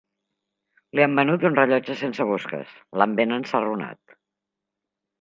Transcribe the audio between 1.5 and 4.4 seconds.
un rellotge sense busques: l'han ben ensarronat!